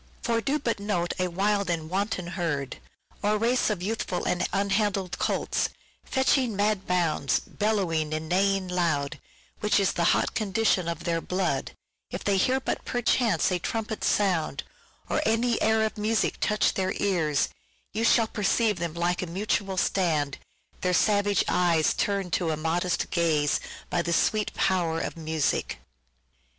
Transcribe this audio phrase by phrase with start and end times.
[0.23, 2.79] "For do but note a wild and wanton herd,
[3.21, 5.69] Or race of youthful and unhandled colts,
[6.03, 9.19] Fetching mad bounds, bellowing and neighing loud,
[9.59, 11.73] Which is the hot condition of their blood,
[12.09, 14.63] If they but hear perchance a trumpet sound,
[15.07, 17.49] Or any air of music touch their ears,
[17.93, 20.39] You shall perceive them make a mutual stand,
[20.81, 23.59] Their savage eyes turn'd to a modest gaze
[23.91, 25.77] By the sweet power of music."